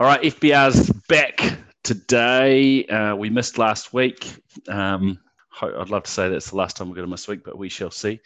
[0.00, 2.86] All right, FBR's back today.
[2.86, 4.34] Uh, we missed last week.
[4.66, 5.18] Um,
[5.60, 7.58] I'd love to say that's the last time we're going to miss a week, but
[7.58, 8.18] we shall see.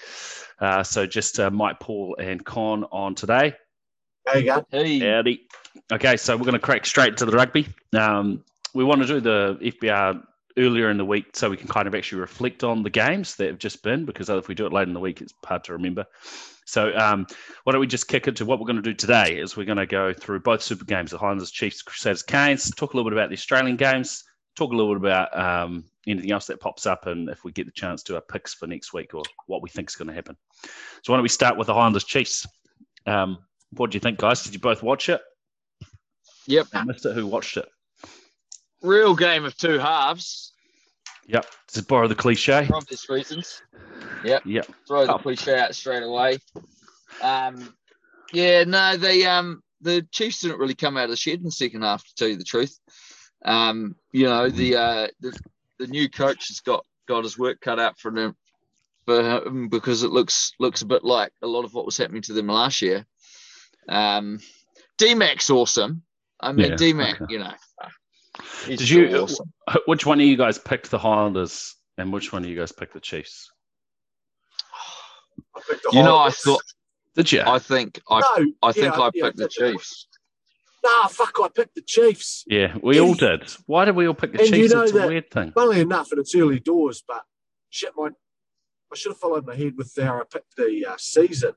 [0.60, 3.56] Uh, so just uh, Mike, Paul, and Con on today.
[4.24, 4.64] There you go.
[4.70, 5.00] Hey.
[5.00, 5.48] Howdy.
[5.90, 7.66] Okay, so we're going to crack straight to the rugby.
[7.92, 10.24] Um, we want to do the FBR
[10.56, 13.48] earlier in the week so we can kind of actually reflect on the games that
[13.48, 15.72] have just been because if we do it late in the week, it's hard to
[15.72, 16.06] remember.
[16.64, 17.26] So um,
[17.64, 19.78] why don't we just kick into what we're going to do today is we're going
[19.78, 23.16] to go through both super games, the Highlanders, Chiefs, Crusaders, Canes, talk a little bit
[23.16, 24.24] about the Australian games,
[24.56, 27.66] talk a little bit about um, anything else that pops up and if we get
[27.66, 30.14] the chance to our picks for next week or what we think is going to
[30.14, 30.36] happen.
[31.02, 32.46] So why don't we start with the Highlanders, Chiefs?
[33.06, 33.38] Um,
[33.72, 34.42] what do you think, guys?
[34.42, 35.20] Did you both watch it?
[36.46, 36.68] Yep.
[36.72, 37.14] I missed it.
[37.14, 37.68] Who watched it?
[38.82, 40.53] Real game of two halves
[41.26, 41.46] Yep.
[41.68, 42.66] To borrow the cliche.
[42.66, 43.62] for obvious reasons.
[44.24, 44.42] Yep.
[44.46, 44.66] Yep.
[44.86, 45.18] Throw the Oh.
[45.18, 46.38] cliche out straight away.
[47.22, 47.74] Um,
[48.32, 51.50] yeah, no, the um the Chiefs didn't really come out of the shed in the
[51.50, 52.78] second half, to tell you the truth.
[53.44, 55.38] Um, you know, the uh the,
[55.78, 58.34] the new coach has got got his work cut out for him
[59.06, 62.22] for him because it looks looks a bit like a lot of what was happening
[62.22, 63.04] to them last year.
[63.88, 64.40] Um
[64.96, 66.02] D-Mac's awesome.
[66.40, 67.32] I mean, Yeah, D-Mac, okay.
[67.32, 67.52] you know.
[68.66, 69.16] He's Did you?
[69.18, 69.52] awesome.
[69.86, 72.92] Which one of you guys picked the Highlanders, and which one of you guys picked
[72.94, 73.50] the Chiefs?
[75.68, 76.62] The You know, I thought
[77.16, 77.42] Did you?
[77.46, 80.08] I think I No, I think yeah, I yeah, picked the the- Chiefs.
[80.84, 82.44] Nah, fuck, I picked the Chiefs.
[82.46, 83.50] yeah, we all did.
[83.66, 84.74] Why did we all pick the And you Chiefs?
[84.74, 85.52] know it's a that- weird thing.
[85.52, 87.22] Funnily enough, and it's early doors, but
[87.70, 88.08] shit, my,
[88.92, 91.52] I should have followed my head with how I picked the uh, season.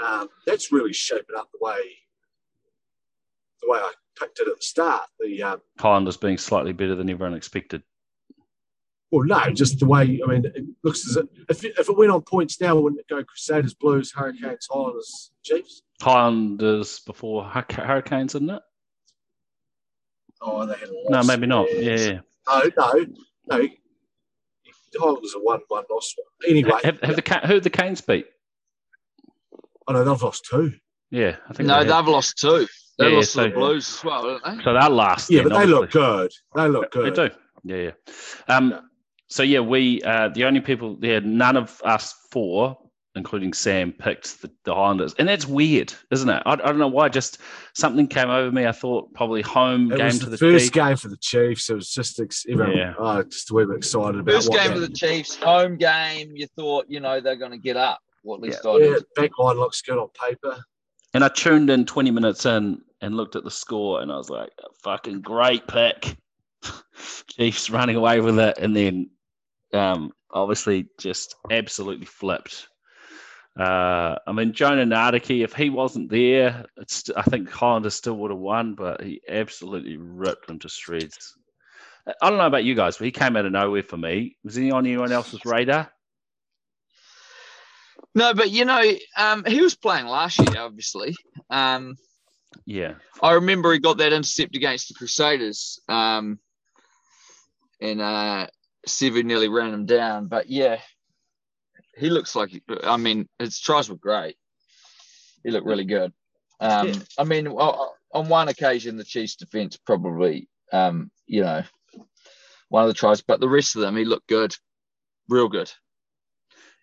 [0.00, 1.80] Um, that's really shaping up the way
[3.62, 5.02] the way I picked it at the start.
[5.20, 7.82] The um, Highlanders being slightly better than everyone expected.
[9.10, 10.20] well, no, just the way.
[10.24, 11.16] I mean, it looks as
[11.48, 15.82] if if it, went on points now, wouldn't it go Crusaders, Blues, Hurricanes, Highlanders, Chiefs?
[16.00, 18.62] Highlanders before Hur- Hurricanes, isn't it?
[20.40, 21.10] Oh, they had a loss.
[21.10, 21.68] No, maybe not.
[21.72, 22.20] Yeah, yeah.
[22.48, 23.06] No, no,
[23.48, 23.68] no.
[24.92, 26.14] The Highlanders are one, one loss.
[26.16, 26.50] One.
[26.50, 28.26] Anyway, Have, have the who the Canes beat?
[29.88, 30.74] I know they've lost two.
[31.10, 32.08] Yeah, I think No, they they've have.
[32.08, 32.66] lost two.
[32.98, 34.62] They Yeah, lost so- to the Blues as well, don't they?
[34.64, 35.30] So they're last.
[35.30, 36.30] Yeah, then, but they look good.
[36.54, 37.14] They look good.
[37.14, 37.34] They do.
[37.64, 38.54] Yeah, yeah.
[38.56, 38.80] Um, Yeah.
[39.28, 42.76] So yeah, we uh, the only people there, none of us four,
[43.14, 46.42] including Sam, picked the, the Highlanders, and that's weird, isn't it?
[46.44, 47.08] I, I don't know why.
[47.08, 47.38] Just
[47.74, 48.66] something came over me.
[48.66, 50.70] I thought probably home It game was to the, the first Chiefs.
[50.74, 51.70] game for the Chiefs.
[51.70, 52.92] It was just ex- everyone, Yeah.
[52.98, 55.78] oh, just a wee bit excited about First what game they- of the Chiefs, home
[55.78, 56.32] game.
[56.34, 58.00] You thought, you know, they're going to get up.
[58.24, 59.04] Well, at least I Yeah, did.
[59.16, 60.62] back line looks good on paper.
[61.14, 64.30] And I tuned in 20 minutes in and looked at the score, and I was
[64.30, 64.50] like,
[64.82, 66.16] "Fucking great pick."
[67.28, 69.10] Chiefs running away with it, and then
[69.74, 72.68] um, obviously just absolutely flipped.
[73.58, 76.64] Uh, I mean, Jona Nareki, if he wasn't there,
[77.16, 81.34] I think Highlanders still would have won, but he absolutely ripped them to shreds.
[82.06, 84.36] I don't know about you guys, but he came out of nowhere for me.
[84.42, 85.92] Was he on anyone else's radar?
[88.14, 88.82] No, but you know,
[89.16, 91.16] um, he was playing last year, obviously.
[91.50, 91.96] Um,
[92.66, 92.94] Yeah.
[93.22, 96.38] I remember he got that intercept against the Crusaders, um,
[97.80, 98.46] and uh,
[98.86, 100.26] Sever nearly ran him down.
[100.26, 100.80] But yeah,
[101.96, 102.62] he looks like.
[102.84, 104.36] I mean, his tries were great.
[105.44, 106.12] He looked really good.
[106.60, 106.98] Um, Yeah.
[107.18, 111.62] I mean, on one occasion, the Chiefs' defense probably, um, you know,
[112.68, 114.54] one of the tries, but the rest of them, he looked good,
[115.28, 115.72] real good.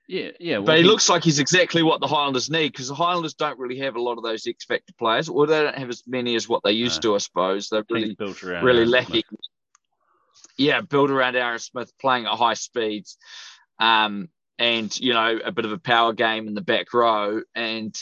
[0.09, 0.57] Yeah, yeah.
[0.57, 3.35] well, But he he- looks like he's exactly what the Highlanders need because the Highlanders
[3.35, 6.01] don't really have a lot of those X factor players, or they don't have as
[6.07, 7.69] many as what they used to, I suppose.
[7.69, 9.21] They're really, built around really lacking.
[10.57, 13.19] Yeah, built around Aaron Smith, playing at high speeds,
[13.79, 17.95] um, and you know a bit of a power game in the back row, and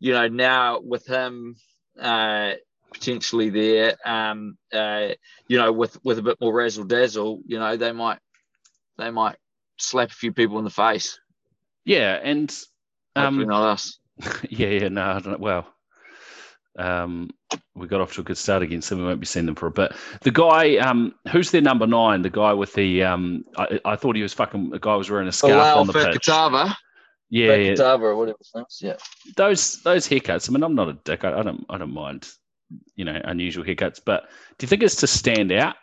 [0.00, 1.56] you know now with him
[2.00, 2.52] uh,
[2.94, 5.08] potentially there, um, uh,
[5.48, 8.20] you know with with a bit more razzle dazzle, you know they might
[8.96, 9.36] they might
[9.76, 11.18] slap a few people in the face.
[11.84, 12.54] Yeah, and
[13.16, 13.98] um, not us.
[14.48, 15.38] yeah, yeah, no, I don't know.
[15.38, 15.66] Well,
[16.78, 17.30] um,
[17.74, 19.66] we got off to a good start again, so we won't be seeing them for
[19.66, 19.92] a bit.
[20.22, 22.22] The guy, um, who's their number nine?
[22.22, 24.70] The guy with the, um, I, I thought he was fucking.
[24.70, 26.26] The guy was wearing a scarf Bilal on the pitch.
[26.26, 26.74] Fakatava.
[27.30, 28.82] Yeah, yeah, Fakatava or whatever his name is.
[28.82, 28.96] Yeah.
[29.36, 30.48] those those haircuts.
[30.48, 31.24] I mean, I'm not a dick.
[31.24, 32.28] I, I don't I don't mind,
[32.94, 34.00] you know, unusual haircuts.
[34.04, 34.24] But
[34.58, 35.76] do you think it's to stand out?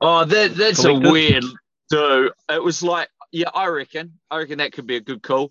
[0.00, 1.44] Oh, that that's a weird
[1.90, 2.30] do.
[2.50, 4.12] It was like, yeah, I reckon.
[4.30, 5.50] I reckon that could be a good call.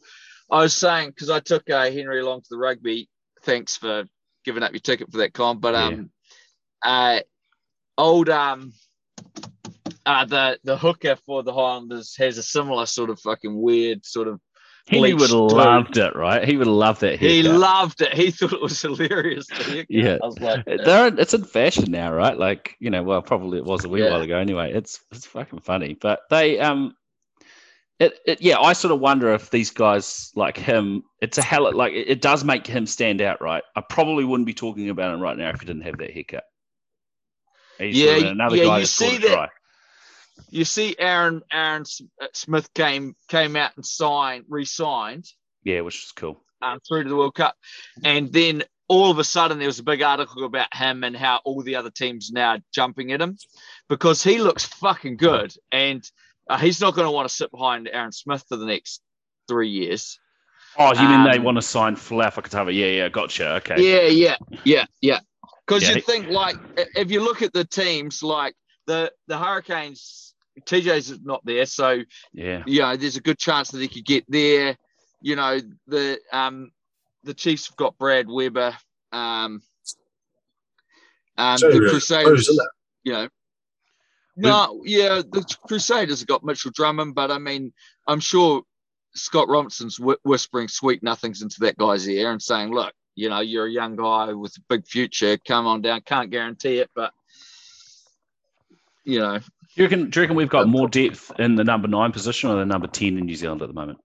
[0.49, 3.09] I was saying because I took uh, Henry along to the rugby.
[3.43, 4.05] Thanks for
[4.45, 5.59] giving up your ticket for that con.
[5.59, 6.09] But um,
[6.83, 7.19] uh,
[7.97, 8.73] old um,
[10.05, 14.27] uh, the the hooker for the Highlanders has a similar sort of fucking weird sort
[14.27, 14.39] of
[14.85, 16.47] He would have loved it, right?
[16.47, 17.19] He would have loved that.
[17.19, 18.13] He loved it.
[18.13, 19.47] He thought it was hilarious.
[19.89, 20.17] Yeah.
[20.21, 22.37] I was like, They're, it's in fashion now, right?
[22.37, 24.11] Like you know, well, probably it was a wee Yeah.
[24.11, 24.37] while ago.
[24.37, 25.97] Anyway, it's it's fucking funny.
[25.99, 26.95] But they, um,
[27.99, 31.67] it, it yeah, I sort of wonder if these guys like him, it's a hell
[31.67, 33.63] of, like it, it does make him stand out, right?
[33.75, 36.43] I probably wouldn't be talking about him right now if he didn't have that haircut.
[37.79, 39.49] He's Yeah, sort of another yeah, guy you see that- try.
[40.49, 41.83] you see, Aaron Aaron
[42.21, 45.25] uh, Smith came came out and signed, re-signed
[45.63, 46.43] Yeah, which is cool.
[46.61, 47.55] um, through to the World Cup,
[48.03, 51.39] and then all of a sudden there was a big article about him and how
[51.45, 53.37] all the other teams now jumping at him
[53.89, 56.03] because he looks fucking good, and
[56.49, 59.01] uh, he's not going to want to sit behind Aaron Smith for the next
[59.47, 60.19] three years.
[60.77, 62.73] Oh, you mean they Um, want to sign Folau Fakatava?
[62.73, 63.55] Yeah, yeah, gotcha.
[63.55, 63.81] Okay.
[63.81, 65.19] Yeah, yeah, yeah, yeah.
[65.65, 66.57] Because Yeah, you think like
[66.95, 68.55] if you look at the teams, like
[68.87, 72.01] the the Hurricanes, TJ's not there, so
[72.33, 72.63] Yeah.
[72.65, 74.77] you know there's a good chance that he could get there.
[75.21, 76.71] You know the um
[77.23, 78.75] the Chiefs have got Brad Weber.
[79.11, 79.61] Um,
[81.37, 82.57] um So, the Crusaders, in
[83.03, 83.29] you know.
[84.35, 87.71] No, yeah, the Crusaders have got Mitchell Drummond, but I mean,
[88.07, 88.63] I'm sure
[89.13, 93.41] Scott Robertson's whi- whispering sweet nothings into that guy's ear and saying, "Look, you know,
[93.41, 95.37] you're a young guy with a big future.
[95.37, 96.01] Come on down.
[96.01, 97.13] Can't guarantee it, but
[99.05, 99.45] you know, Do
[99.75, 100.09] you reckon?
[100.09, 102.87] Do you reckon we've got more depth in the number nine position or the number
[102.87, 103.99] ten in New Zealand at the moment?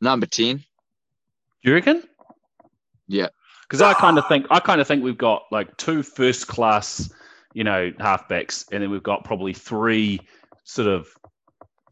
[0.00, 0.56] number ten.
[0.58, 0.64] Do
[1.70, 2.02] you reckon?
[3.08, 3.28] Yeah.
[3.68, 7.10] Because I kind of think I kind of think we've got like two first class,
[7.54, 10.20] you know, halfbacks, and then we've got probably three
[10.64, 11.08] sort of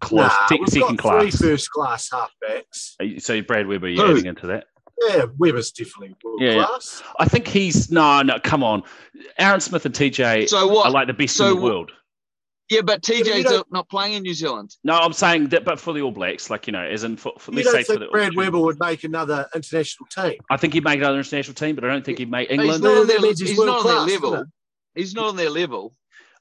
[0.01, 1.41] close Nah, se- we've second got three class.
[1.41, 3.23] first class halfbacks.
[3.23, 4.13] So Brad Weber, you're Who?
[4.13, 4.67] adding into that?
[5.09, 6.67] Yeah, Weber's definitely world Yeah, yeah.
[6.67, 7.03] class.
[7.19, 8.39] I think he's no, no.
[8.43, 8.83] Come on,
[9.39, 10.87] Aaron Smith and TJ So what?
[10.87, 11.93] are like the best so in the what- world.
[12.71, 14.75] Yeah, but TJ's don't- playing in New Zealand.
[14.85, 17.33] No, I'm saying that, but for the All Blacks, like you know, as in for,
[17.39, 20.39] for You let's say don't for think the Brad Weber would make another international team?
[20.51, 22.83] I think he'd make another international team, but I don't think he'd make He's England.
[22.83, 24.45] not on their, he's he's not on their level.
[24.95, 25.95] He's not on their level.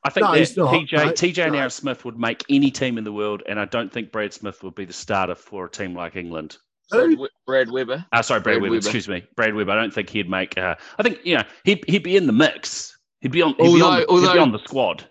[0.06, 1.16] I think No, that he's not, TJ, mate.
[1.16, 1.60] TJ and No.
[1.60, 4.62] Aaron Smith would make any team in the world, and I don't think Brad Smith
[4.64, 6.58] would be the starter for a team like England.
[6.92, 7.28] Brad, Who?
[7.48, 8.06] Brad Weber.
[8.12, 8.78] Uh, sorry, Brad, Brad Weber, Weber.
[8.80, 9.72] Excuse me, Brad Weber.
[9.72, 10.58] I don't think he'd make.
[10.58, 12.98] Uh, I think you know he'd he'd be in the mix.
[13.22, 13.52] He'd be on.
[13.52, 15.06] He'd, be, Although- on, he'd be on the squad.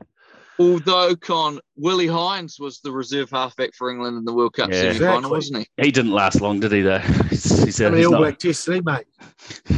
[0.63, 4.93] Although Con Willi Heinz was the reserve halfback for England in the World Cup Yeah.
[4.93, 5.31] semi-final, Exactly.
[5.31, 5.85] wasn't he?
[5.85, 6.83] He didn't last long, did he?
[6.83, 6.99] Though
[7.31, 9.07] he's, he's, How many he's All not- Black tests did he make?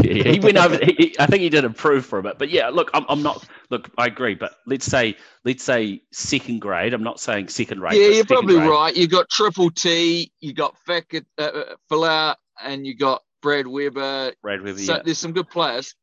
[0.02, 0.76] Yeah, he went over.
[0.84, 3.22] He, he- I think he did improve for a bit, but yeah, look, I'm, I'm
[3.22, 3.44] not.
[3.70, 6.92] Look, I agree, but let's say let's say second grade.
[6.92, 7.94] I'm not saying second rate.
[8.00, 8.68] yeah, you're probably grade.
[8.70, 8.94] right.
[8.96, 14.32] You've got Triple T, you got Fakat, uh, uh, Folau, and you got Brad Weber.
[14.42, 15.94] Brad Weber, So yeah, there's some good players.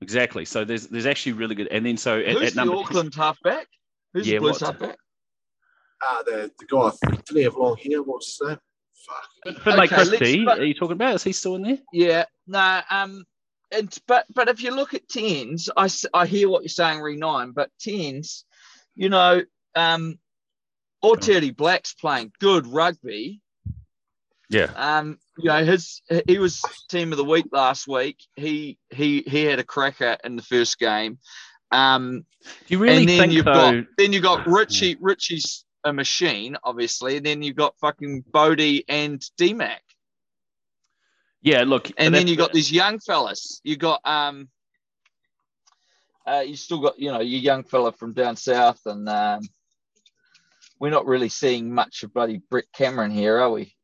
[0.00, 0.44] exactly.
[0.44, 1.68] So there's there's actually really good.
[1.68, 3.66] And then so at, Who's at the Auckland halfback?
[4.14, 4.98] Who's Yeah, the Blues what- halfback?
[6.02, 8.02] Ah, the, the guy, didn't he have long hair?
[8.02, 8.58] What's his name?
[9.06, 9.62] Fuck.
[9.62, 11.14] Finlay Okay, let's- Christie, but- are you talking about?
[11.14, 11.78] Is he still in there?
[11.92, 13.24] Yeah, no, um,
[13.72, 17.16] and but but if you look at tens, I, I hear what you're saying, re
[17.16, 18.44] nine, but tens,
[18.94, 19.42] you know,
[19.74, 20.18] um,
[21.02, 23.40] Otere Black's playing good rugby.
[24.50, 24.70] Yeah.
[24.76, 28.18] Um, you know, his he was team of the week last week.
[28.36, 31.18] He he he had a cracker in the first game.
[31.74, 33.82] Um, Do you really and then think you've though?
[33.82, 34.96] got then you got Richie.
[35.00, 39.78] Richie's a machine, obviously, and then you've got fucking Bodie and DMAC.
[41.42, 43.60] yeah, look, and then you got these young fellas.
[43.64, 44.48] You got um,
[46.26, 49.40] uh, you still got you know your young fella from down south, and um,
[50.80, 53.74] we're not really seeing much of bloody Brett Cameron here, are we?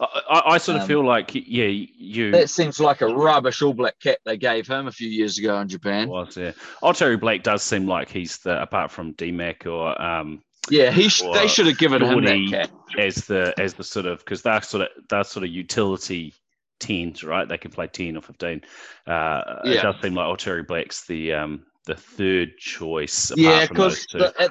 [0.00, 3.74] I, I, sort of um, feel like yeah, you That seems like a rubbish All
[3.74, 6.08] Black cap they gave him a few years ago in Japan.
[6.08, 6.52] was yeah.
[6.82, 11.08] Oh, Terry Blake does seem like he's the apart from DMAC or um Yeah, he
[11.08, 12.70] sh- they should have given him that cap.
[12.98, 16.32] as the as the sort of because they're sort of they're sort of utility
[16.78, 17.48] tens, right?
[17.48, 18.62] They can play ten or fifteen.
[19.06, 23.66] Uh, It does seem like oh, Terry Black's the um the third choice apart Yeah,
[23.66, 24.18] from those because two.
[24.18, 24.50] the,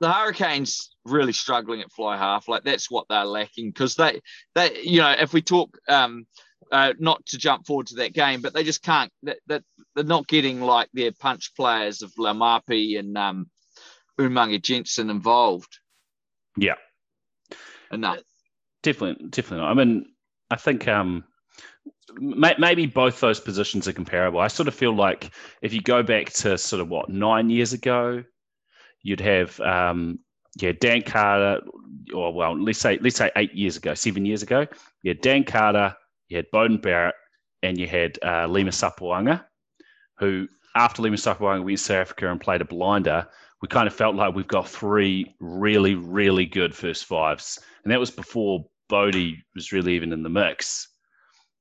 [0.00, 2.48] the Hurricanes really struggling at fly half.
[2.48, 4.20] Like that's what they're lacking because they
[4.54, 6.26] they you know if we talk um
[6.72, 9.12] uh, not to jump forward to that game, but they just can't.
[9.22, 9.62] That, that
[9.94, 13.50] they're not getting like their punch players of Laumape and um,
[14.18, 15.78] Umaga-Jensen involved.
[16.56, 16.74] Yeah.
[17.92, 18.18] enough.
[18.82, 19.70] Definitely, definitely not.
[19.70, 20.06] I mean,
[20.50, 21.24] I think um,
[22.16, 24.40] may, maybe both those positions are comparable.
[24.40, 25.30] I sort of feel like
[25.62, 28.24] if you go back to sort of what nine years ago,
[29.02, 30.18] you'd have um,
[30.56, 31.60] yeah Dan Carter,
[32.14, 34.66] or well, let's say let's say eight years ago, seven years ago,
[35.02, 35.94] you had Dan Carter,
[36.28, 37.14] you had Beauden Barrett,
[37.62, 39.44] and you had uh, Lima Sopoaga,
[40.18, 40.46] who
[40.76, 43.26] after Lima Sopoaga went to South Africa and played a blinder,
[43.62, 47.58] we kind of felt like we've got three really, really good first fives.
[47.82, 50.88] And that was before Bodie was really even in the mix.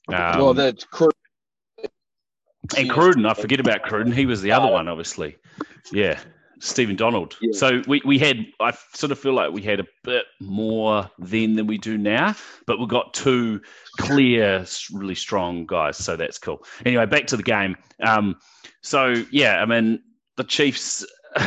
[0.09, 1.09] Um, well, that's cr-
[2.77, 4.11] and Cruden, I forget about Cruden.
[4.11, 5.37] He was the other one, obviously.
[5.91, 6.19] Yeah,
[6.63, 7.35] Stephen Donald.
[7.41, 7.51] Yeah.
[7.53, 11.55] So we, we had, I sort of feel like we had a bit more then
[11.55, 13.59] than we do now, but we've got two
[13.99, 15.97] clear, really strong guys.
[15.97, 16.63] So that's cool.
[16.85, 17.75] Anyway, back to the game.
[18.01, 18.37] Um,
[18.81, 20.01] so yeah, I mean
[20.37, 21.05] the Chiefs.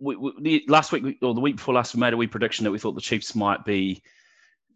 [0.00, 2.64] We, we, the- last week or the week before last, we made a wee prediction
[2.64, 4.02] that we thought the Chiefs might be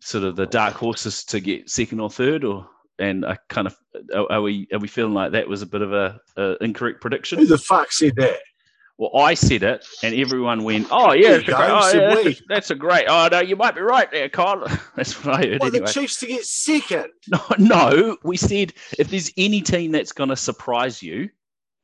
[0.00, 2.66] sort of the dark horses to get second or third, or
[2.98, 3.76] and I kind of
[4.14, 7.02] are, are we are we feeling like that was a bit of a, a incorrect
[7.02, 7.40] prediction?
[7.40, 8.38] Who the fuck said that?
[8.99, 11.71] Well, I said it, and everyone went, "Oh yeah, There it's you a go, great,
[11.71, 13.07] oh, yeah, that's, a, that's a great.
[13.09, 14.67] Oh no, you might be right there, Kyle.
[14.97, 15.87] That's what I heard Well, anyway.
[15.87, 17.07] the Chiefs to get second.
[17.28, 21.28] No, no, we said if there's any team that's going to surprise you,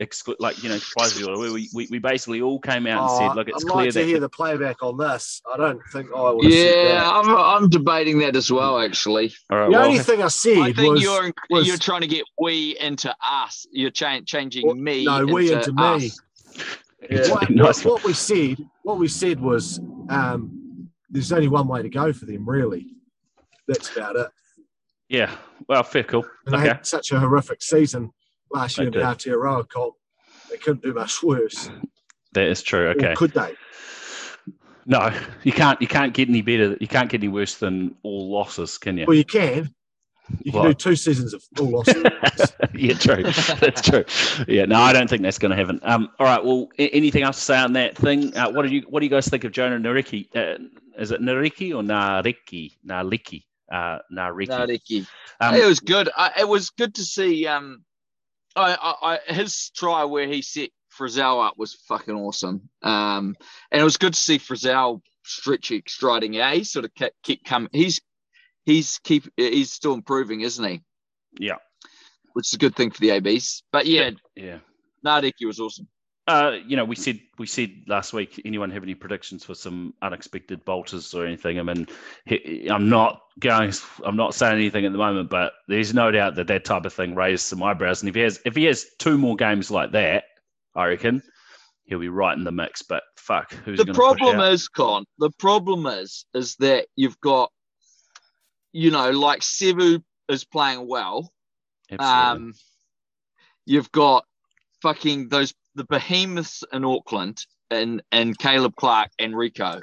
[0.02, 3.18] exclu- like you know, surprise you, we, we, we basically all came out and Oh,
[3.28, 5.40] said, "Look, it's I'd clear like to that hear the playback on this.
[5.52, 7.06] I don't think I would have said yeah, that.
[7.14, 8.80] I'm, I'm debating that as well.
[8.80, 11.76] Actually, all right, The well, only thing I said I think was, you're was- you're
[11.76, 13.68] trying to get we into us.
[13.70, 15.04] You're cha- changing Well, me.
[15.04, 16.10] no, we into, into me.
[17.10, 17.20] Us.
[17.20, 21.68] it's what, nice what, what we said, what we said was, um, there's only one
[21.68, 22.86] way to go for them, really.
[23.68, 24.28] That's about it.
[25.08, 25.34] yeah,
[25.68, 26.24] well, fair, cool.
[26.46, 28.10] And they had such a horrific season
[28.52, 29.32] last year They in the did.
[29.32, 29.94] Aotearoa comp.
[30.50, 31.70] They couldn't do much worse.
[32.32, 32.86] that is true.
[32.86, 33.54] Or Okay, could they?
[34.86, 35.10] no,
[35.42, 36.76] you can't, you can't get any better.
[36.80, 39.06] You can't get any worse than all losses, can you?
[39.06, 39.74] Well, you can.
[40.42, 40.66] You can What?
[40.68, 42.02] do two seasons of all losses.
[42.74, 43.22] yeah, true.
[43.24, 44.04] That's true.
[44.48, 45.80] Yeah, no, I don't think that's going to happen.
[45.82, 46.42] Um, all right.
[46.42, 48.34] Well, a- anything else to say on that thing?
[48.36, 50.28] Uh, what do you What do you guys think of Jona Nareki?
[50.34, 50.62] Uh,
[50.98, 52.72] is it Nariki or Nariki?
[52.86, 53.44] Nariki?
[53.70, 54.48] Uh, Nariki.
[54.48, 55.06] no, Ricky.
[55.40, 56.08] Um, it was good.
[56.16, 57.46] I, it was good to see.
[57.46, 57.84] Um,
[58.56, 62.68] I, I, I his try where he set Frizell up was fucking awesome.
[62.82, 63.34] Um,
[63.72, 66.54] and it was good to see Frizell stretching, striding out.
[66.54, 67.68] He sort of kept, kept coming.
[67.72, 68.00] He's
[68.64, 70.82] he's keep he's still improving, isn't he?
[71.38, 71.56] Yeah.
[72.32, 73.62] Which is a good thing for the ABs.
[73.70, 74.58] But yeah, yeah.
[75.04, 75.88] Nareki was awesome.
[76.26, 78.40] Uh, you know, we said we said last week.
[78.46, 81.60] Anyone have any predictions for some unexpected bolters or anything?
[81.60, 81.86] I mean,
[82.24, 83.72] he, I'm not going.
[84.02, 86.94] I'm not saying anything at the moment, but there's no doubt that that type of
[86.94, 88.00] thing raised some eyebrows.
[88.00, 90.24] And if he has, if he has two more games like that,
[90.74, 91.22] I reckon
[91.84, 92.80] he'll be right in the mix.
[92.80, 97.52] But fuck, who's the problem is con the problem is is that you've got
[98.74, 101.32] you know like Sevu is playing well.
[101.90, 102.22] Absolutely.
[102.22, 102.54] um
[103.64, 104.26] you've got
[104.82, 109.82] fucking those the behemoths in auckland and and Caleb Clarke and Rieko.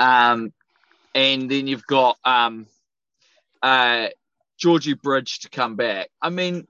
[0.00, 0.52] Um
[1.14, 2.66] and then you've got um
[3.62, 4.08] uh
[4.58, 6.10] George Bridge to come back.
[6.20, 6.66] I mean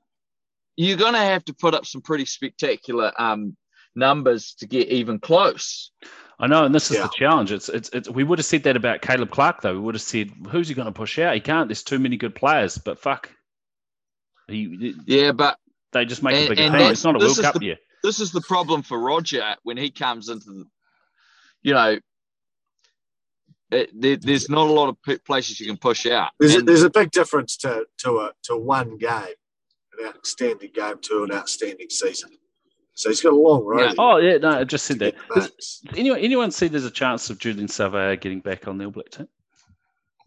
[0.77, 3.57] you're gonna have to put up some pretty spectacular um
[3.95, 5.91] numbers to get even close
[6.41, 7.05] I know, and this is Yeah.
[7.05, 7.53] the challenge.
[7.53, 9.75] It's, it's it's we would have said that about Caleb Clarke though.
[9.75, 11.35] We would have said, who's he going to push out?
[11.35, 11.69] He can't.
[11.69, 12.79] There's too many good players.
[12.79, 13.31] But fuck,
[14.49, 15.57] he yeah but
[15.93, 16.91] they just make a And- bigger and team.
[16.91, 17.77] It's not a this World Cup the- year.
[18.03, 20.65] this is the problem for Roger when he comes into the,
[21.63, 21.99] you know,
[23.71, 26.31] it, there, there's not a lot of places you can push out.
[26.41, 29.35] There's a, there's a big difference to, to a to one game,
[30.01, 32.31] an outstanding game to an outstanding season.
[32.95, 33.81] So he's got a long road.
[33.87, 33.93] Yeah.
[33.99, 35.15] Oh yeah, no, I just to said that.
[35.15, 35.83] get the Does max.
[35.99, 39.11] anyone anyone see there's a chance of Julian Savea getting back on the All Black
[39.11, 39.29] team?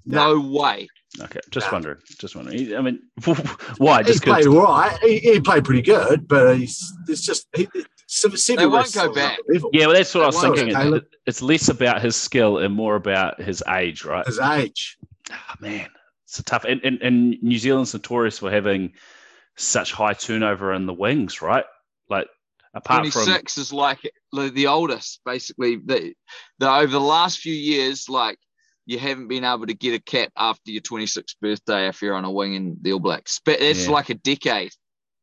[0.05, 0.87] no way.
[1.21, 1.73] Okay, just No.
[1.73, 1.97] wondering.
[2.19, 2.57] Just wondering.
[2.57, 2.99] He- I mean,
[3.77, 3.99] why?
[3.99, 4.55] He Just played because?
[4.55, 4.97] all right.
[5.01, 7.67] He, he played pretty good, but he's it's just he,
[8.07, 9.39] Seven, seven They won't go back.
[9.73, 10.69] Yeah, well, that's what I was thinking.
[10.69, 14.25] It- It's less about his skill and more about his age, right?
[14.27, 14.97] His age.
[15.31, 15.87] Ah, man,
[16.25, 16.65] it's a tough.
[16.65, 18.93] And, and, and New Zealand's notorious for having
[19.55, 21.65] such high turnover in the wings, right?
[22.75, 23.99] Like apart from 26 is like
[24.33, 25.77] the the oldest, basically.
[25.77, 26.13] The,
[26.59, 28.37] the over the last few years, like
[28.85, 32.25] you haven't been able to get a cap after your 26th birthday if you're on
[32.25, 33.39] a wing in the All Blacks.
[33.45, 33.91] But it's Yeah.
[33.93, 34.71] like a decade.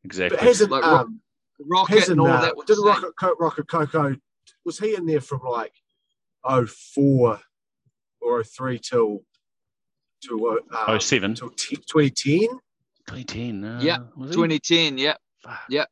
[0.05, 0.37] exactly.
[0.39, 1.21] But hasn't Like, um,
[1.61, 2.57] Rocket hasn't and all uh, that.
[2.57, 4.19] was didn't Rocket, Rokocoko
[4.65, 5.75] was he in there from like
[6.49, 7.39] 04
[8.21, 9.25] or 03 till
[10.29, 10.57] to uh,
[10.89, 11.35] Oh, um, seven.
[11.35, 12.49] till t- 2010?
[13.07, 13.65] 2010.
[13.65, 15.15] Uh, Yeah, was 2010, yeah.
[15.45, 15.61] Fuck.
[15.69, 15.85] yeah.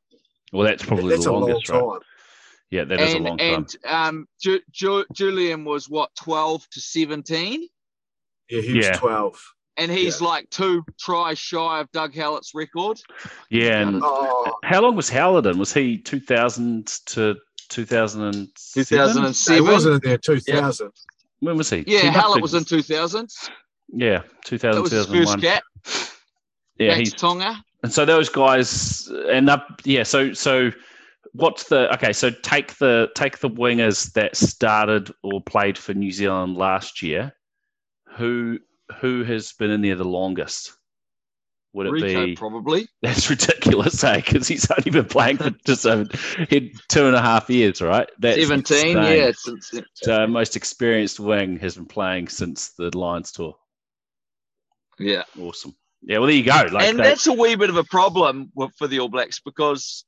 [0.53, 1.99] Well, that's probably That's the a long longest, right?
[2.71, 3.55] Yeah, that is and a long time.
[3.55, 7.69] and um, Ju- Ju- Julian was what 12 to 17,
[8.49, 8.93] Yeah, he was Yeah.
[8.97, 9.43] 12.
[9.77, 13.01] and he's like two tries shy of Doug Howlett's record.
[13.49, 15.59] yeah, and Oh, how long was Howard in?
[15.59, 17.37] Was he 2000 to
[17.71, 18.53] 2007?
[18.85, 19.55] 2007.
[19.65, 20.91] he wasn't in there 2000.
[21.41, 21.85] When was he?
[21.87, 23.29] Yeah, He Hallett was in 2000.
[23.93, 25.41] Yeah, 2000, That was his first 2001.
[25.41, 25.63] cap.
[26.79, 27.65] Yeah, Thanks, he's Tonga.
[27.83, 29.81] And so those guys end up.
[29.85, 30.71] Yeah, so so
[31.33, 32.13] what's the okay?
[32.13, 37.35] So take the take the wingers that started or played for New Zealand last year.
[38.17, 38.59] Who
[39.01, 40.73] who has been in there the longest?
[41.73, 42.37] Would it Rieko be?
[42.37, 42.89] probably.
[43.03, 44.17] That's ridiculous, eh?
[44.17, 48.09] Because he's only been playing for just over two and a half years, right?
[48.19, 49.17] That's Seventeen, insane.
[49.17, 49.31] yeah.
[49.35, 53.55] Since, So most experienced wing has been playing since the Lions tour.
[54.99, 55.23] yeah.
[55.39, 55.77] Awesome.
[56.03, 56.67] Yeah, well there you go.
[56.73, 60.05] Like and that- that's a wee bit of a problem for the All Blacks because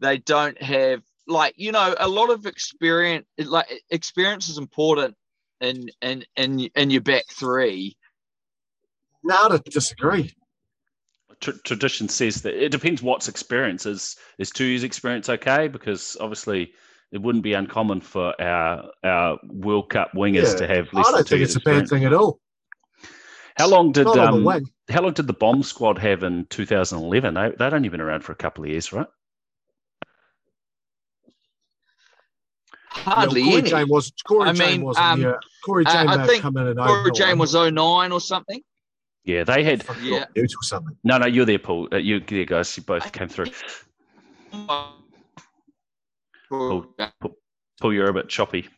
[0.00, 3.26] they don't have like you know a lot of experience.
[3.38, 5.16] Like experience is important
[5.60, 7.96] in in in in your back three.
[9.22, 10.34] No, I disagree.
[11.40, 13.86] tr- tradition says that it depends what's experience.
[13.86, 15.66] Is is two years experience okay?
[15.68, 16.74] Because obviously
[17.10, 21.06] it wouldn't be uncommon for our our World Cup wingers Yeah, to have I less
[21.06, 22.38] than don't two think years it's a bad thing at all.
[23.56, 24.68] How long did Not the um, wing.
[24.90, 27.34] How long did the bomb squad have in 2011?
[27.34, 29.06] They they'd only been around for a couple of years, right?
[32.90, 33.70] Hardly yeah, Cory any.
[33.70, 35.40] Jane was Cory I Jane mean, wasn't um, here.
[35.64, 38.20] Cory uh, Jane I may have think come in and Cory Jane was 09 or
[38.20, 38.60] something.
[39.24, 39.84] Yeah, they had.
[40.02, 40.26] Yeah.
[40.36, 40.96] or something.
[41.02, 41.88] No, no, you're there, Paul.
[41.92, 42.76] Uh, you there, guys.
[42.76, 43.46] You both came through.
[46.50, 46.86] Paul,
[47.82, 48.68] you're a bit choppy.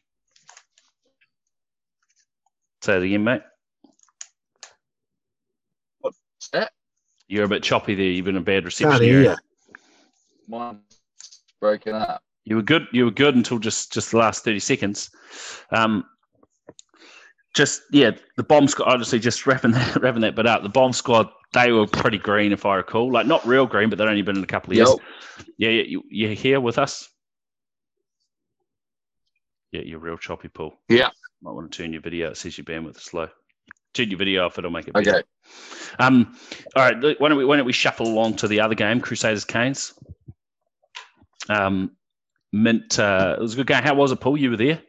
[2.82, 3.42] Say it again, mate.
[6.00, 6.18] What's
[6.52, 6.70] that?
[7.28, 8.06] You're a bit choppy there.
[8.06, 9.36] You've been a bad reception Can't area.
[9.68, 9.74] you.
[10.48, 10.80] Mine's
[11.60, 12.22] broken up.
[12.44, 12.86] You were good.
[12.92, 15.10] You were good until just just the last thirty seconds.
[15.70, 16.04] Um,
[17.54, 18.88] just yeah, the bomb squad.
[18.88, 20.62] Obviously, just wrapping that wrapping that bit up.
[20.62, 21.28] The bomb squad.
[21.52, 23.10] They were pretty green, if I recall.
[23.10, 24.90] Like not real green, but they'd only been in a couple of years.
[24.90, 24.98] Yep.
[25.56, 25.82] Yeah, yeah.
[25.82, 27.08] You, you're here with us.
[29.72, 30.74] Yeah, you're real choppy, Paul.
[30.88, 31.08] Yeah.
[31.42, 32.30] Might want to turn your video.
[32.30, 33.28] It says your bandwidth is slow.
[33.96, 34.58] Turn your video off.
[34.58, 35.10] It'll make it better.
[35.10, 35.22] Okay.
[35.98, 36.36] Um,
[36.74, 37.20] all right.
[37.20, 39.94] Why don't we why don't we shuffle along to the other game, Crusaders Canes?
[41.48, 41.92] Um,
[42.52, 42.98] Mint.
[42.98, 43.82] Uh, it was a good game.
[43.82, 44.36] How was it, Paul?
[44.36, 44.82] You were there.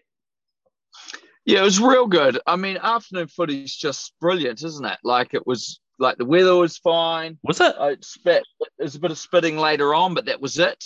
[1.46, 2.40] Yeah, it was real good.
[2.46, 4.98] I mean, afternoon footy's just brilliant, isn't it?
[5.04, 7.40] Like it was like the weather was fine.
[7.44, 7.74] Was it?
[7.80, 8.44] I spit.
[8.78, 10.84] There's a bit of spitting later on, but that was it.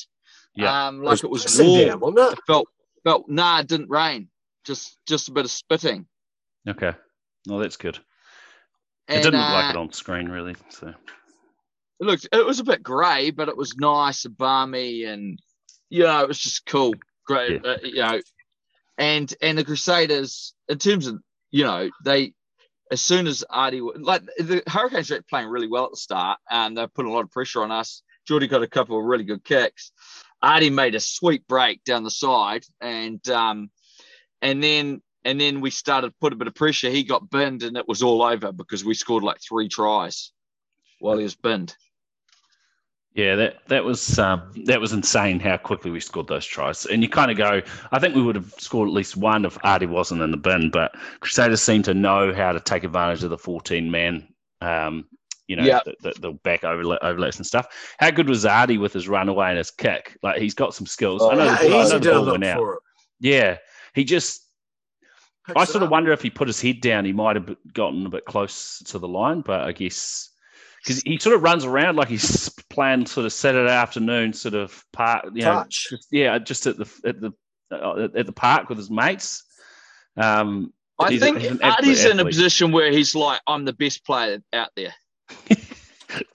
[0.55, 0.88] Yeah.
[0.88, 1.88] Um, like it was pissing warm.
[1.88, 2.38] down, wasn't it?
[2.38, 2.67] It felt
[3.03, 4.29] felt nah, it didn't rain.
[4.63, 6.05] Just just a bit of spitting.
[6.69, 6.93] Okay.
[7.47, 7.97] Well, that's good.
[9.12, 10.56] And, it didn't look uh, like it on screen, really.
[10.69, 10.95] So It
[12.00, 15.38] looked it was a bit grey, but it was nice and balmy, and
[15.89, 16.93] you know it was just cool,
[17.26, 18.21] great, uh, you know.
[18.97, 21.19] And and the Crusaders, in terms of
[21.52, 22.34] you know they,
[22.89, 26.78] as soon as Ardie like the Hurricanes were playing really well at the start, and
[26.78, 28.04] they're putting a lot of pressure on us.
[28.26, 29.91] Jordie got a couple of really good kicks.
[30.41, 33.71] Ardie made a sweet break down the side, and um,
[34.41, 36.89] and then and then we started to put a bit of pressure.
[36.89, 40.31] He got binned, and it was all over because we scored like three tries
[40.99, 41.75] while he was binned.
[43.13, 46.86] yeah, that that was um, that was insane how quickly we scored those tries.
[46.86, 49.57] And you kind of go, I think we would have scored at least one if
[49.60, 50.69] Ardie wasn't in the bin.
[50.69, 54.27] But Crusaders seem to know how to take advantage of the 14 man.
[54.62, 55.05] Um,
[55.47, 55.81] you know, Yeah.
[55.84, 57.67] the, the, the back overla- overlaps and stuff.
[57.99, 60.17] How good was Ardie with his runaway and his kick?
[60.23, 61.21] Like he's got some skills.
[61.23, 62.77] I know, Oh, Yeah, the, I know the to ball look went out.
[63.19, 63.57] Yeah,
[63.93, 64.47] he just
[65.55, 65.91] I sort of up.
[65.91, 68.99] wonder if he put his head down, he might have gotten a bit close to
[68.99, 70.29] the line, but I guess
[70.83, 74.83] because he sort of runs around like he's playing sort of Saturday afternoon sort of
[74.91, 77.31] park, you know, just, yeah, just at the at the
[77.71, 79.43] uh, at the park with his mates.
[80.17, 84.05] Um, I He's think he's Ardie's in a position where he's like, I'm the best
[84.05, 84.93] player out there.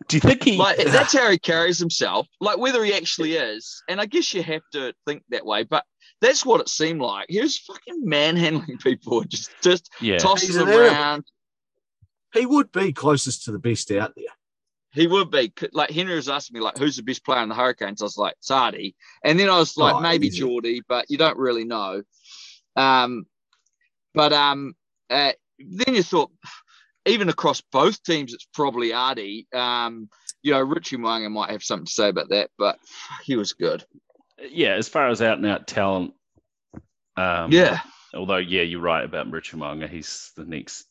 [0.08, 0.56] do you think he?
[0.56, 2.26] Like that's how he carries himself.
[2.40, 5.84] Like whether he actually is, and I guess you have to think that way, but
[6.20, 7.26] that's what it seemed like.
[7.28, 11.24] He was fucking manhandling people, just just yeah, tossing them around.
[12.32, 14.24] He would be closest to the best out there.
[14.92, 17.54] He would be like Henry was asking me like, who's the best player in the
[17.54, 18.00] Hurricanes?
[18.00, 20.40] I was like, Sardi, and then I was like, Oh, maybe easy.
[20.40, 22.02] Jordie, but you don't really know.
[22.76, 23.26] Um,
[24.14, 24.74] but um,
[25.10, 26.30] uh, then you thought,
[27.04, 29.52] even across both teams, it's probably Ardie.
[29.54, 30.08] Um,
[30.42, 32.78] you know, Richie Mo'unga might have something to say about that, but
[33.22, 33.84] he was good.
[34.40, 34.74] Yeah.
[34.74, 36.14] As far as out and out talent,
[37.16, 37.80] um, yeah,
[38.14, 39.88] Although, yeah, you're right about Richard Mo'unga.
[39.88, 40.86] He's the next.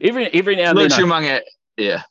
[0.00, 1.42] Every every now and then, Richie I
[1.76, 2.02] Yeah,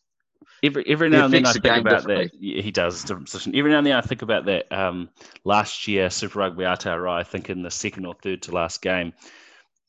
[0.63, 2.31] Every every He now and then I the think about that.
[2.33, 3.55] Yeah, he does different position.
[3.55, 4.71] Every now and then I think about that.
[4.71, 5.09] Um,
[5.43, 9.13] last year Super Rugby Aotearoa, I think in the second or third to last game,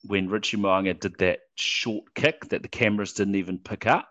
[0.06, 4.08] when Richie Mo'unga did that short kick that the cameras didn't even pick up.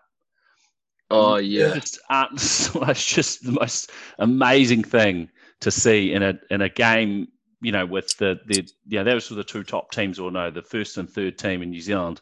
[1.10, 5.28] oh yeah, Just, uh, it's just the most amazing thing
[5.62, 7.28] to see in a in a game.
[7.60, 10.62] You know, with the the yeah, those were the two top teams, or no, the
[10.62, 12.20] first and third team in New Zealand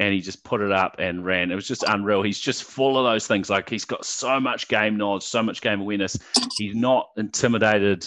[0.00, 1.52] and he just put it up and ran.
[1.52, 2.22] It was just unreal.
[2.22, 3.50] He's just full of those things.
[3.50, 6.18] Like he's got so much game knowledge, so much game awareness.
[6.56, 8.06] He's not intimidated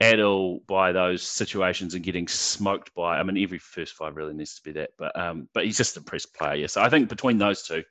[0.00, 3.18] at all by those situations and getting smoked by.
[3.18, 5.96] I mean, every first five really needs to be that, but um, but he's just
[5.96, 6.56] a press player.
[6.56, 7.82] Yeah, so I think between those two.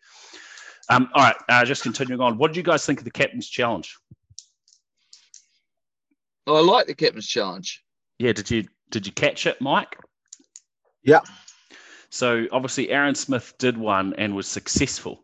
[0.90, 2.38] Um, all right, uh, just continuing on.
[2.38, 3.98] What did you guys think of the captain's challenge?
[6.48, 7.84] Oh, I like the captain's challenge.
[8.20, 9.98] Yeah, did you did you catch it, Mike?
[11.04, 11.22] Yeah.
[12.10, 15.24] So obviously, Aaron Smith did one and was successful,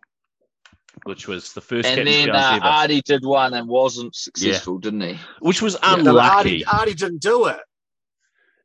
[1.04, 4.16] which was the first And captain's then challenge uh, ever, Ardie did one and wasn't
[4.16, 5.20] successful, didn't he?
[5.40, 6.62] which was No, but unlucky.
[6.62, 7.60] Ardie, Ardie didn't do it.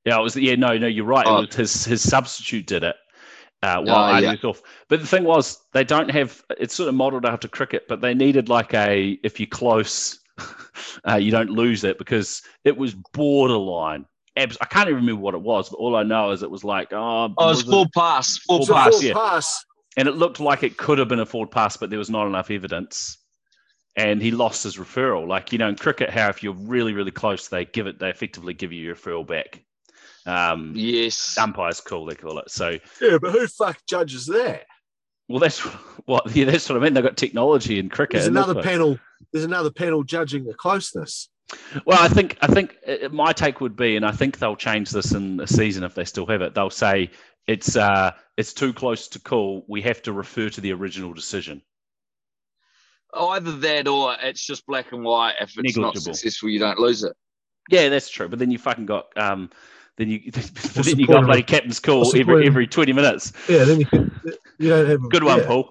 [0.04, 0.36] Yeah, it was.
[0.36, 1.26] Yeah, no, no, you're right.
[1.26, 1.46] Oh.
[1.46, 2.96] His his substitute did it
[3.62, 4.30] uh, while Oh, Ardie yeah.
[4.32, 4.62] was off.
[4.88, 6.42] But the thing was, they don't have.
[6.58, 10.18] It's sort of modelled after cricket, but they needed like a if you're close,
[11.08, 14.06] uh, you don't lose it because it was borderline.
[14.36, 16.64] Abs- I can't even remember what it was, but all I know is it was
[16.64, 19.12] like oh, Oh, was it's it- full pass, full It's pass, full yeah.
[19.14, 19.64] pass.
[19.96, 22.26] and it looked like it could have been a forward pass, but there was not
[22.26, 23.18] enough evidence.
[23.96, 25.28] And he lost his referral.
[25.28, 28.00] Like you know, in cricket, how if you're really, really close, they give it.
[28.00, 29.62] They effectively give you your referral back.
[30.26, 31.36] Um, Yes.
[31.38, 32.50] umpire's call they call it.
[32.50, 34.64] So Yeah, but who fuck judges that?
[35.28, 35.60] well that's
[36.06, 36.94] what yeah, that's what I mean.
[36.94, 38.14] They've got technology in cricket.
[38.14, 38.98] There's another what- panel.
[39.32, 41.28] There's another panel judging the closeness.
[41.84, 44.90] Well, I think I think uh, my take would be, and I think they'll change
[44.90, 46.54] this in the season if they still have it.
[46.54, 47.10] They'll say
[47.46, 49.64] it's uh it's too close to call.
[49.68, 51.62] We have to refer to the original decision.
[53.12, 55.34] Either that or it's just black and white.
[55.40, 57.14] If it's not successful, you don't lose it.
[57.70, 58.28] Yeah, that's true.
[58.28, 59.50] But then you fucking got um
[59.96, 63.32] then you What's then the you got of bloody captain's call every every twenty minutes.
[63.48, 64.10] Yeah, then you can.
[64.58, 65.10] You don't have.
[65.10, 65.70] Good one, yeah, Paul.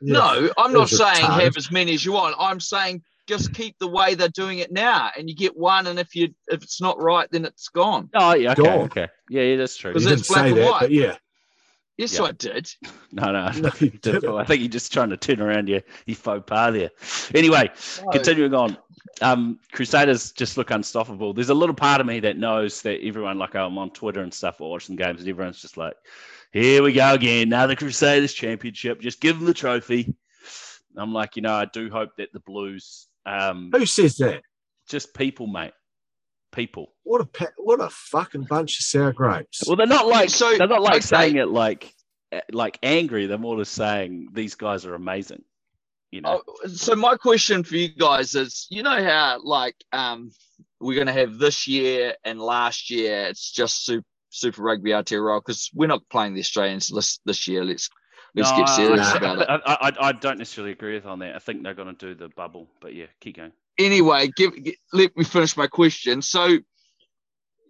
[0.00, 0.12] Yeah.
[0.14, 1.42] No, I'm not saying retarded.
[1.44, 2.34] have as many as you want.
[2.38, 5.86] I'm saying just keep the way they're doing it now, and you get one.
[5.86, 8.08] And if you if it's not right, then it's gone.
[8.14, 8.78] Oh yeah, okay, Gone.
[8.86, 9.08] okay.
[9.28, 9.92] Yeah, yeah, that's true.
[9.92, 10.80] Was You didn't it's black say and that, white.
[10.80, 11.16] but yeah.
[11.98, 12.26] Yes, Yeah.
[12.26, 12.70] I did.
[13.10, 14.28] No, no, No, you didn't.
[14.36, 16.90] I think you're just trying to turn around your, your faux pas there.
[17.34, 17.70] Anyway,
[18.12, 18.76] continuing on,
[19.22, 21.32] um, Crusaders just look unstoppable.
[21.32, 24.32] There's a little part of me that knows that everyone, like I'm on Twitter and
[24.32, 25.94] stuff, or watching games, and everyone's just like,
[26.52, 29.00] "Here we go again, another Crusaders championship.
[29.00, 30.14] Just give them the trophy."
[30.96, 34.42] I'm like, you know, I do hope that the Blues, um, Who says that?
[34.88, 35.72] just people, mate,
[36.52, 36.92] people.
[37.04, 39.62] What a pa- what a fucking bunch of sour grapes.
[39.66, 41.00] Well, they're not like So, they're not like okay.
[41.02, 41.94] saying it like
[42.52, 43.26] like angry.
[43.26, 45.42] They're more just saying these guys are amazing.
[46.10, 46.42] You know.
[46.48, 50.30] Oh, so my question for you guys is, you know how like um
[50.80, 55.70] we're gonna have this year and last year, it's just super, super rugby Aotearoa because
[55.74, 57.64] we're not playing the Australians this this year.
[57.64, 57.88] Let's
[58.34, 59.48] let's No, get serious I, about it.
[59.48, 61.34] I, I, I don't necessarily agree with on that.
[61.34, 63.52] I think they're going to do the bubble, but yeah, keep going.
[63.78, 66.22] anyway, give, gi- let me finish my question.
[66.22, 66.58] So,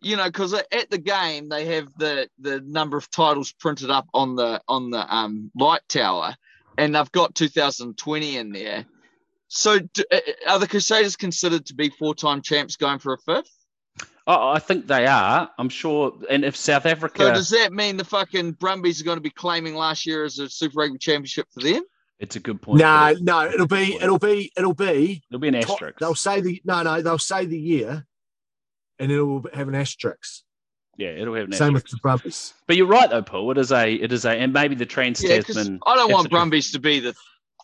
[0.01, 4.07] you know, because at the game they have the the number of titles printed up
[4.15, 6.37] on the on the um, light tower,
[6.77, 8.87] and they've got 2020 in there.
[9.49, 10.05] So, do,
[10.47, 13.51] are the Crusaders considered to be four time champs going for a fifth?
[14.27, 15.51] Oh, I think they are.
[15.59, 16.13] I'm sure.
[16.29, 17.23] And if South Africa.
[17.23, 20.39] So, does that mean the fucking Brumbies are going to be claiming last year as
[20.39, 21.83] a Super Rugby championship for them?
[22.19, 22.81] it's a good point.
[22.81, 25.99] No, no, it'll be it'll be it'll be It'll be an top- asterisk.
[25.99, 28.07] They'll say the no, no, they'll say the year,
[28.99, 30.43] and it'll have an asterisk.
[30.97, 31.59] Yeah, it'll have an asterisk.
[31.65, 32.55] Same with the Brumbies.
[32.67, 33.51] But you're right though, Paul.
[33.53, 35.79] It is a, it is a, and maybe the Trans Yeah, Tasman.
[35.87, 37.15] I don't want Brumbies to be the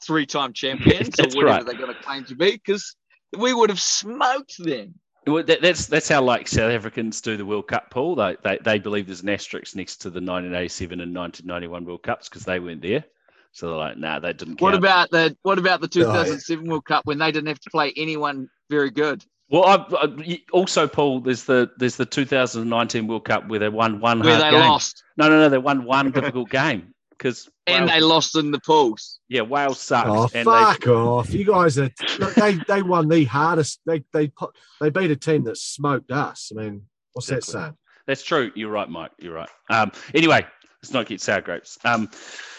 [0.05, 1.67] three time champions or That's whatever right.
[1.67, 2.95] they're going to claim to be because
[3.37, 4.95] we would have smoked them.
[5.27, 8.15] Well, that, that's that's how like South Africans do the World Cup, pool.
[8.15, 12.29] They, they they believe there's an asterisk next to the 1987 and 1991 World Cups
[12.29, 13.05] because they weren't there.
[13.53, 14.63] So they're like, nah, that didn't count.
[14.63, 16.25] What about the what about the Oh, yeah.
[16.25, 20.41] 2007 World Cup when they didn't have to play anyone very good, Well, I, I,
[20.53, 24.53] also, Paul, there's the there's the 2019 World Cup where they won one where hard
[24.53, 24.69] they game.
[24.69, 28.61] lost No, no, no, they won one difficult game because and they lost in the
[28.61, 29.21] pools?
[29.29, 30.09] yeah, Wales sucked.
[30.09, 31.33] Oh and fuck off!
[31.33, 33.81] You guys are look, they they won the hardest.
[33.87, 36.53] They they put they beat a team that smoked us.
[36.55, 37.61] I mean, what's that Exactly.
[37.63, 37.77] saying?
[38.07, 38.53] That's true.
[38.55, 39.13] You're right, Mike.
[39.19, 39.49] You're right.
[39.71, 40.47] Um, anyway,
[40.83, 41.79] let's not get sour grapes.
[41.85, 42.11] Um,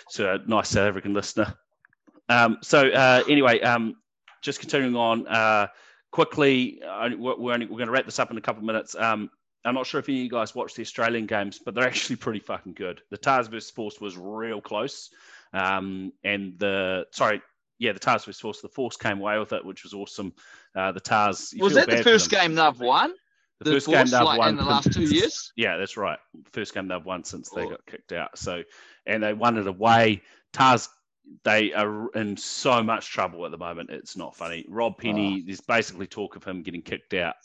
[0.10, 1.54] so a nice South African listener.
[2.30, 3.96] Um, so uh, anyway, um,
[4.42, 5.68] just continuing on uh,
[6.12, 6.82] quickly.
[6.82, 8.96] Uh, we're, we're, only, we're going to wrap this up in a couple of minutes.
[8.96, 9.30] Um,
[9.66, 12.18] I'm not sure if any of you guys watched the Australian games, but they're actually
[12.18, 13.02] pretty fucking good.
[13.10, 15.10] The Tahs versus Force was real close,
[15.54, 17.42] um, and the sorry,
[17.80, 18.62] yeah, the Tahs versus Force.
[18.62, 20.34] The Force came away with it, which was awesome.
[20.76, 23.14] Uh, the Tahs Was that the first game they've won?
[23.62, 25.54] The, first game they've like, won in the last two years.
[25.56, 26.20] yeah, that's right.
[26.52, 27.72] First game they've won since they Cool.
[27.72, 28.38] got kicked out.
[28.38, 28.64] So,
[29.06, 30.24] and they won it away.
[30.52, 30.90] Tahs,
[31.44, 33.90] they are in so much trouble at the moment.
[33.92, 34.66] It's not funny.
[34.68, 37.36] Rob Penney, there's basically talk of him getting kicked out,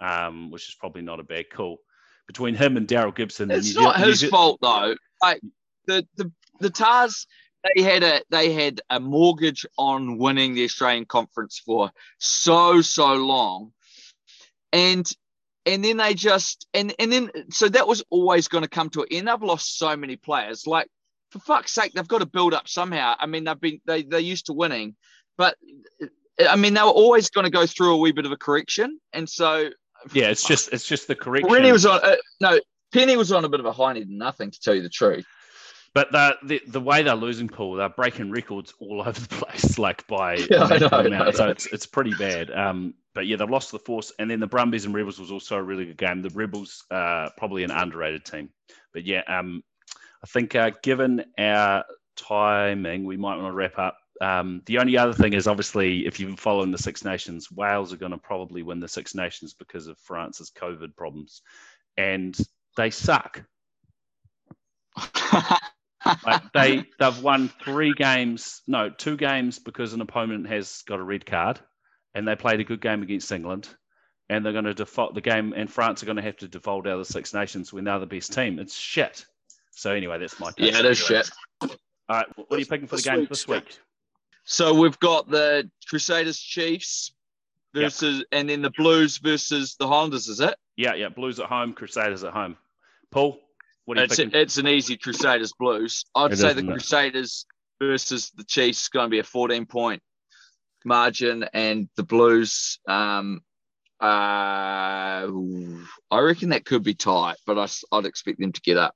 [0.00, 1.78] um, which is probably not a bad call.
[2.26, 4.94] Between him and Daryl Gibson, It's not his New fault though.
[5.22, 5.40] Like
[5.86, 7.26] the the the Tahs,
[7.74, 13.14] they had a they had a mortgage on winning the Australian Conference for so so
[13.14, 13.72] long,
[14.72, 15.10] and
[15.66, 19.02] and then they just and and then so that was always going to come to
[19.02, 19.28] an end.
[19.28, 20.66] They've lost so many players.
[20.66, 20.88] Like
[21.30, 23.14] for fuck's sake, they've got to build up somehow.
[23.18, 24.96] I mean, they've been they they're used to winning,
[25.36, 25.56] but
[26.48, 29.00] I mean they were always going to go through a wee bit of a correction,
[29.12, 29.70] and so
[30.12, 31.50] Yeah, it's just it's just the correction.
[31.50, 32.58] Penney was on uh, no
[32.92, 35.26] Penney was on a bit of a high need nothing to tell you the truth.
[35.92, 39.78] But the, the the way they're losing Paul, they're breaking records all over the place,
[39.78, 41.10] like by Yeah, I know, amount.
[41.10, 41.30] know.
[41.32, 42.50] So it's it's pretty bad.
[42.50, 45.56] Um, but yeah, they've lost the force, and then the Brumbies and Rebels was also
[45.56, 46.22] a really good game.
[46.22, 48.50] The Rebels, uh, probably an underrated team.
[48.92, 49.64] But yeah, um,
[50.22, 51.84] I think uh, given our
[52.16, 53.96] timing, we might want to wrap up.
[54.20, 57.92] Um, the only other thing is obviously if you've been following the Six Nations, Wales
[57.92, 61.42] are going to probably win the Six Nations because of France's COVID problems,
[61.96, 62.36] and
[62.76, 63.42] they suck.
[66.26, 71.02] Like they they've won three games, no, two games because an opponent has got a
[71.02, 71.60] red card,
[72.14, 73.68] and they played a good game against England,
[74.28, 76.86] and they're going to default the game, and France are going to have to default
[76.86, 78.58] out of the Six Nations when they're the best team.
[78.58, 79.26] It's shit.
[79.72, 80.72] So anyway, that's my take.
[80.72, 81.30] yeah, it is shit.
[81.62, 81.68] All
[82.08, 83.64] right, what are you picking for the This game this Scott.
[83.66, 83.78] week?
[84.44, 87.12] So we've got the Crusaders Chiefs
[87.72, 87.84] Yep.
[87.84, 90.26] versus, and then the Blues versus the Highlanders.
[90.26, 90.56] Is it?
[90.76, 92.56] Yeah, yeah, Blues at home, Crusaders at home.
[93.12, 93.38] Paul,
[93.84, 94.34] what are you It's picking?
[94.34, 96.04] it's an easy Crusaders Blues.
[96.16, 96.72] I'd It say the isn't it?
[96.72, 97.46] Crusaders
[97.80, 100.02] versus the Chiefs is going to be a 14 point
[100.84, 102.80] margin, and the Blues.
[102.88, 103.40] Um,
[104.00, 105.28] uh,
[106.10, 108.94] I reckon that could be tight, but I, I'd expect them to get up.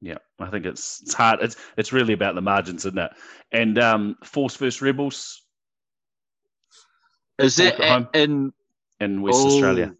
[0.00, 1.40] Yeah, I think it's it's hard.
[1.42, 3.10] It's it's really about the margins, isn't it?
[3.50, 5.42] And um, Force versus Rebels
[7.38, 8.52] Is it at in
[9.00, 9.46] in West Oh.
[9.48, 9.94] Australia.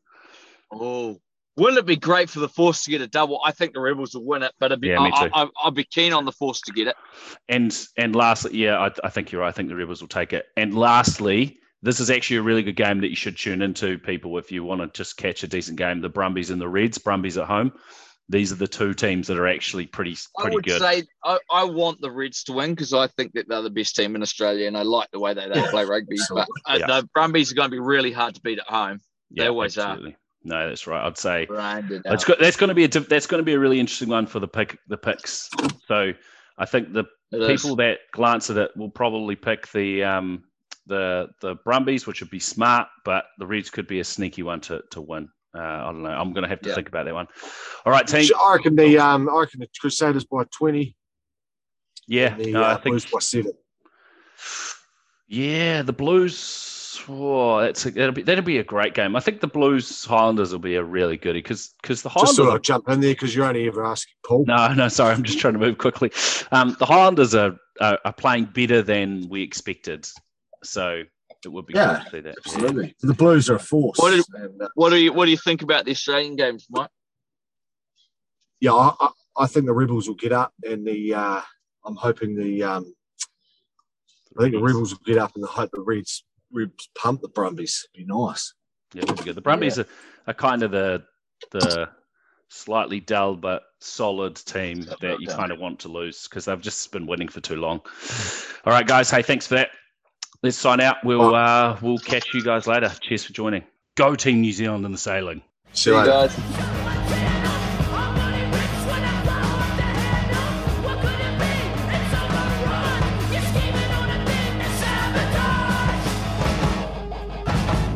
[0.70, 1.20] Oh,
[1.56, 3.40] wouldn't it be great for the Force to get a double?
[3.44, 5.30] I think the Rebels will win it, but it'd be, Yeah, me I, too.
[5.34, 6.96] I, I'd be keen on the Force to get it.
[7.48, 9.48] And and lastly, yeah, I, I think you're right.
[9.48, 10.46] I think the Rebels will take it.
[10.56, 14.38] And lastly, this is actually a really good game that you should tune into, people,
[14.38, 16.00] if you want to just catch a decent game.
[16.00, 16.98] The Brumbies and the Reds.
[16.98, 17.72] Brumbies at home.
[18.30, 20.80] These are the two teams that are actually pretty pretty I would good.
[20.80, 23.96] say I, I want the Reds to win because I think that they're the best
[23.96, 26.16] team in Australia and I like the way they, they play rugby.
[26.30, 26.86] But uh, Yeah.
[26.86, 29.00] the Brumbies are going to be really hard to beat at home.
[29.34, 29.96] they always are.
[29.98, 30.12] are.
[30.44, 31.04] No, that's right.
[31.06, 31.46] I'd say
[32.04, 32.24] That's.
[32.38, 34.48] That's going to be a that's going to be a really interesting one for the
[34.48, 35.48] pick the picks.
[35.86, 36.12] So
[36.58, 37.62] I think the It is.
[37.62, 40.44] people that glance at it will probably pick the um,
[40.86, 44.60] the the Brumbies, which would be smart, but the Reds could be a sneaky one
[44.62, 45.28] to to win.
[45.54, 46.10] Uh, I don't know.
[46.10, 46.74] I'm going to have to Yeah.
[46.74, 47.26] think about that one.
[47.86, 48.30] All right, team.
[48.44, 50.94] I reckon the um, I reckon the Crusaders by twenty.
[52.06, 53.52] Yeah, the no, I uh, think Blues by seven.
[55.26, 56.74] yeah, the Blues.
[57.10, 59.14] Oh, that's a, that'll be that'll be a great game.
[59.16, 62.36] I think the Blues Highlanders will be a really goodie because because the Highlanders.
[62.36, 62.50] Just Highlanders.
[62.50, 64.44] sort of jump in there because you're only ever asking Paul.
[64.46, 65.14] No, no, sorry.
[65.14, 66.10] I'm just trying to move quickly.
[66.52, 70.06] Um, the Highlanders are, are are playing better than we expected,
[70.62, 71.02] so
[71.44, 72.28] it would be Yeah, cool to see that.
[72.28, 72.34] Yeah.
[72.44, 72.94] Absolutely.
[73.00, 73.98] The Blues are a force.
[73.98, 76.90] What did- uh, What do you What do you think about the Australian games, Mike?
[78.60, 81.40] yeah, I, I, I think the Rebels will get up, and the uh,
[81.84, 82.92] I'm hoping the um,
[84.38, 87.28] I think the Rebels will get up, and I hope the Reds Reds pump the
[87.28, 87.86] Brumbies.
[87.94, 88.54] Be nice.
[88.94, 89.36] Yeah, that'd be good.
[89.36, 89.86] The Brumbies are,
[90.26, 91.04] are kind of the
[91.52, 91.88] the
[92.50, 96.90] slightly dull but solid team that you kind of want to lose because they've just
[96.90, 97.80] been winning for too long.
[98.64, 99.10] All right, guys.
[99.10, 99.68] Hey, thanks for that.
[100.42, 100.98] Let's sign out.
[101.04, 102.92] We'll uh, we'll catch you guys later.
[103.00, 103.64] Cheers for joining.
[103.96, 105.42] Go Team New Zealand in the sailing.
[105.72, 106.10] See you later.
[106.10, 106.36] guys.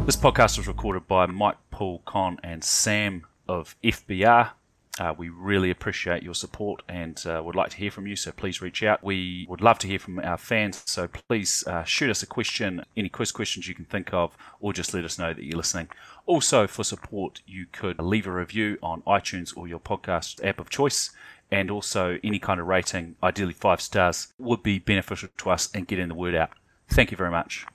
[0.05, 4.51] This podcast was recorded by Mike, Paul, Con, and Sam of FBR.
[5.03, 8.31] Uh, we really appreciate your support and uh, would like to hear from you, so
[8.31, 9.03] please reach out.
[9.03, 12.85] We would love to hear from our fans, so please uh, shoot us a question,
[12.97, 15.89] any quiz questions you can think of, or just let us know that you're listening.
[16.25, 20.71] Also, for support, you could leave a review on iTunes or your podcast app of
[20.71, 21.11] choice,
[21.51, 25.89] and also any kind of rating, ideally five stars, would be beneficial to us and
[25.89, 26.51] getting the word out.
[26.89, 27.67] Thank you very much.